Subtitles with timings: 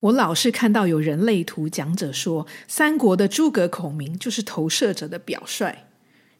[0.00, 5.84] 我老是看到有人类图讲者说，三国的诸葛孔明就是投射者的表率，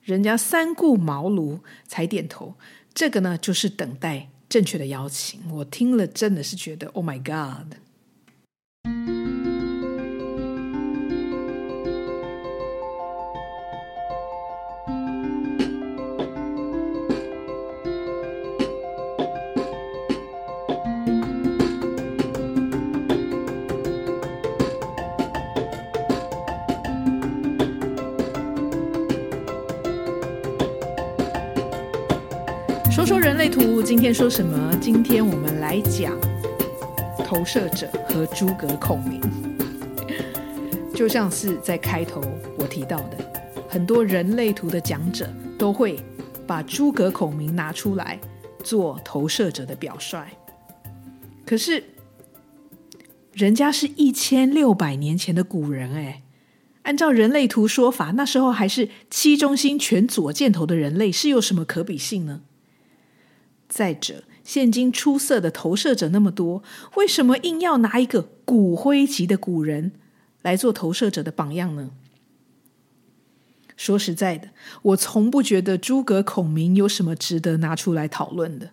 [0.02, 2.54] 人家三顾茅庐才点头，
[2.94, 5.40] 这个呢就是等待正确的邀请。
[5.52, 7.74] 我听了真的是觉得，Oh my God！
[33.40, 34.70] 类图，今天说什么？
[34.82, 36.14] 今天我们来讲
[37.24, 39.18] 投射者和诸葛孔明。
[40.94, 42.20] 就像是在开头
[42.58, 43.16] 我提到的，
[43.66, 45.26] 很多人类图的讲者
[45.56, 45.98] 都会
[46.46, 48.20] 把诸葛孔明拿出来
[48.62, 50.26] 做投射者的表率。
[51.46, 51.82] 可是，
[53.32, 56.24] 人家是一千六百年前的古人哎，
[56.82, 62.42] 按照人类图说法，那时候还是七中心全左箭头的人类，是有什么可比性呢？
[63.70, 66.62] 再者，现今出色的投射者那么多，
[66.96, 69.92] 为什么硬要拿一个骨灰级的古人
[70.42, 71.92] 来做投射者的榜样呢？
[73.76, 74.50] 说实在的，
[74.82, 78.72] 我从不觉得诸葛孔明有什么值得拿出来讨论的。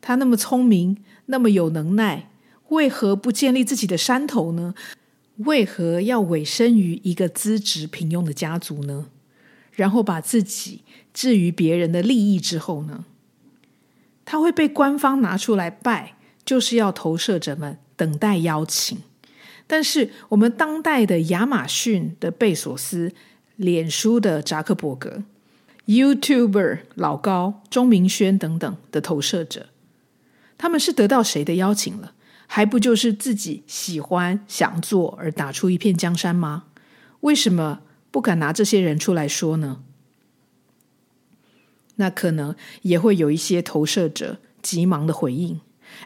[0.00, 2.30] 他那么聪明，那么有能耐，
[2.68, 4.74] 为何不建立自己的山头呢？
[5.38, 9.10] 为何要委身于一个资质平庸的家族呢？
[9.72, 13.04] 然后把自己置于别人的利益之后呢？
[14.30, 16.12] 他会被官方拿出来拜，
[16.44, 18.98] 就是要投射者们等待邀请。
[19.66, 23.14] 但是我们当代的亚马逊的贝索斯、
[23.56, 25.22] 脸书的扎克伯格、
[25.86, 29.70] YouTuber 老高、钟明轩等等的投射者，
[30.58, 32.12] 他们是得到谁的邀请了？
[32.46, 36.64] 还不就是自己喜欢想做而打出一片江山吗？
[37.20, 39.80] 为什么不敢拿这些人出来说呢？
[41.98, 45.60] 那可能也会有一些投射者急忙的回应：“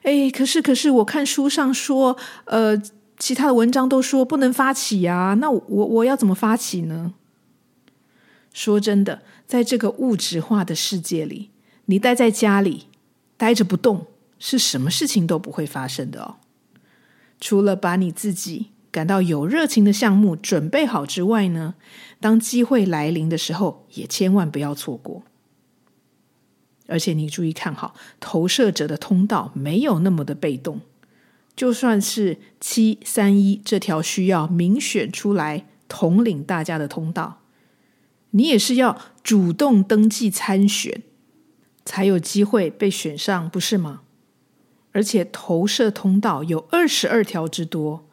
[0.05, 2.81] 哎，可是可是，我看书上说，呃，
[3.19, 7.15] 其他的文章都说不能发起啊，那我我要怎么发起呢？”
[8.53, 11.51] 说真的，在这个物质化的世界里，
[11.87, 12.87] 你待在家里
[13.37, 14.07] 待着不动，
[14.39, 16.37] 是什么事情都不会发生的哦。
[17.41, 21.75] 除了把你自己感到有热情的项目准备好之外呢，
[22.21, 25.23] 当机会来临的时候，也千万不要错过。
[26.93, 30.83] 而且你注意看好，投射者的通道没有那么的被动。
[31.57, 37.41] 就算是七三一这条需要民选出来统领大家的通道，
[38.31, 41.03] 你也是要主动登记参选，
[41.85, 44.01] 才有机会被选上，不是吗？
[44.93, 48.07] 而且投射通道有二十二条之多，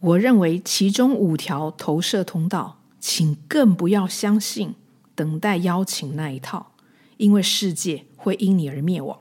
[0.00, 4.74] 我认为其中五条投射通道，请更不要相信
[5.14, 6.72] 等待邀请那一套，
[7.16, 8.06] 因为世界。
[8.26, 9.20] 会因你而灭亡。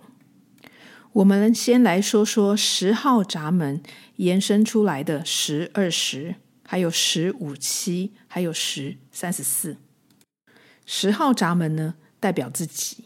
[1.13, 3.83] 我们先来说说十号闸门
[4.15, 9.77] 延伸出来的十二十，还有十五七，还有十三十四。
[10.87, 13.03] 十号闸门呢，代表自己；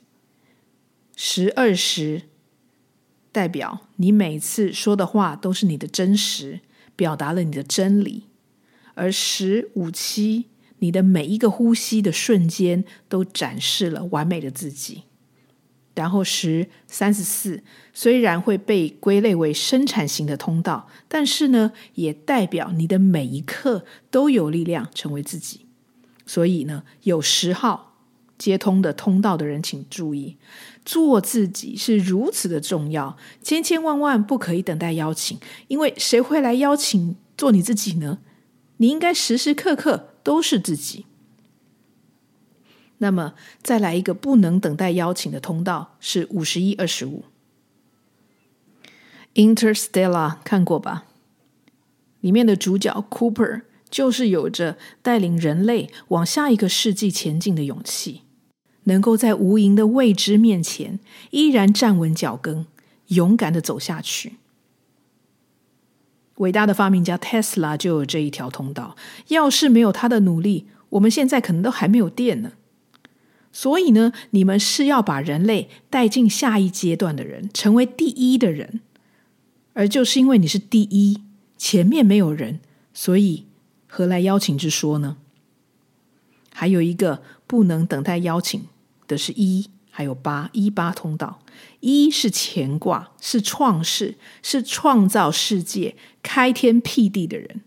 [1.17, 2.29] 十二十
[3.33, 6.61] 代表你每次说的话都是你的真实，
[6.95, 8.29] 表达了你的真理；
[8.93, 10.45] 而十五七，
[10.79, 15.03] 你的每一个呼吸的瞬间都展示了完美的自己。
[15.95, 17.61] 然后十三十四
[17.93, 25.65] 虽然会被归类为生产型的通道，但是呢，也代表你的每一刻都有力量成为自己。
[26.25, 27.97] 所以呢，有十号
[28.37, 30.37] 接通的通道的人，请注意，
[30.85, 38.19] 做自己是如此的重要，千千万万不可以等待邀请，因为谁会来邀请做你自己呢？
[38.77, 41.05] 你应该时时刻刻都是自己。
[42.99, 47.23] 那么，再来一个不能等待邀请的通道是五十一二十五。
[49.35, 51.05] Interstellar 看过吧？
[52.19, 58.23] 里面的主角 Cooper 就是有着带领人类往下一个世纪前进的勇气，
[58.83, 60.99] 能够在无垠的未知面前
[61.31, 62.67] 依然站稳脚跟，
[63.07, 64.33] 勇敢的走下去。
[66.39, 68.97] 伟大的发明家 Tesla 就有这一条通道，
[69.29, 72.51] 要是没有他的努力，我们现在可能都还没有电呢。
[73.51, 78.81] 所以呢，你们是要把人类带进下一阶段的人，成为第一的人。
[79.73, 81.21] 而就是因为你是第一，
[81.57, 82.59] 前面没有人，
[82.93, 83.45] 所以
[83.87, 85.17] 何来邀请之说呢？
[86.53, 88.65] 还有一个不能等待邀请
[89.07, 89.69] 的是一，
[89.99, 91.41] 还有八一八通道。
[91.81, 97.59] 一是乾卦，是创世，是创造世界、开天辟地的人。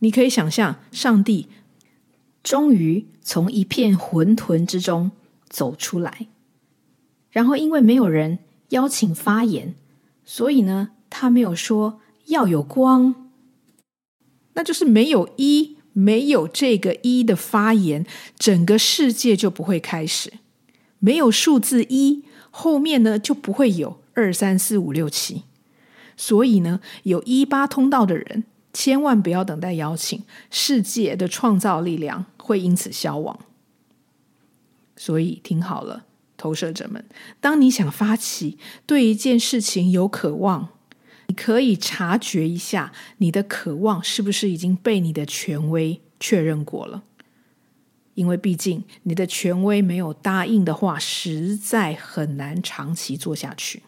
[0.00, 1.48] 你可以想象，上帝
[2.42, 5.10] 终于从一片混沌之中
[5.48, 6.26] 走出来，
[7.30, 9.74] 然后因为没有人邀请发言，
[10.26, 13.30] 所以呢，他没有说要有光，
[14.52, 18.04] 那就是没有一，没有这个一的发言，
[18.36, 20.34] 整个世界就不会开始。
[21.02, 25.42] 没有数字一，后面呢就不会有二三四五六七。
[26.16, 28.44] 所以呢，有一八通道的人。
[28.74, 33.38] 千万不要等待邀请，世界的创造力量会因此消亡。
[34.96, 36.06] 所以听好了，
[36.38, 37.04] 投射者们，
[37.38, 38.56] 当你想发起
[38.86, 40.70] 对一件事情有渴望，
[41.26, 47.02] 你可以察觉一下，你的渴望是不是已经被你的权威确认过了？
[48.14, 53.82] 因为毕竟你的权威没有答应的话，实在很难长期做下去。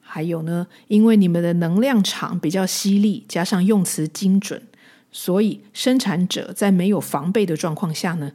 [0.00, 4.62] 还有呢，因为你们的能量场比较犀利，加上用词精准，
[5.10, 8.32] 所以生产者在没有防备的状况下呢，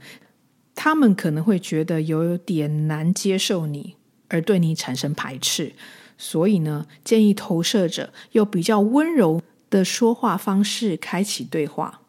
[0.74, 3.95] 他们可能会觉得有点难接受你，
[4.30, 5.74] 而对你产生排斥。
[6.18, 9.39] 所以呢，建议投射者用比较温柔
[9.69, 12.01] 的说话方式开启对话，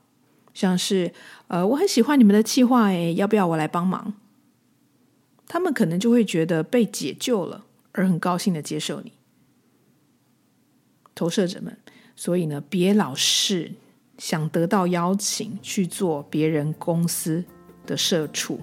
[0.59, 1.13] 像是
[1.47, 4.13] 呃，我很喜欢你们的计划，诶，要不要我来帮忙？
[5.47, 9.13] 他们可能就会觉得被解救了，而很高兴的接受你。
[11.15, 11.79] 投射者们，
[12.17, 13.71] 所以呢，别老是
[14.19, 17.45] 想得到邀请去做别人公司
[17.87, 18.59] 的社畜。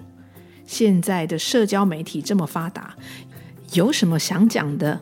[0.66, 2.94] 现在的社交媒体这么发达，
[3.72, 5.00] 有什么想讲的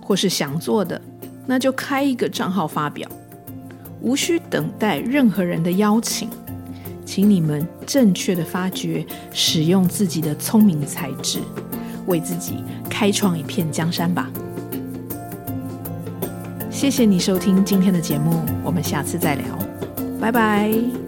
[0.00, 1.02] 或是想做的，
[1.48, 3.10] 那就开一个账号发表，
[4.06, 6.30] 无需等待任何人的邀请。
[7.04, 11.40] 请你们正确的发掘，使用自己的聪明才智，
[12.06, 14.30] 为自己开创一片江山吧。
[16.70, 19.44] 谢谢你收听今天的节目，我们下次再聊，
[20.20, 21.05] 拜拜。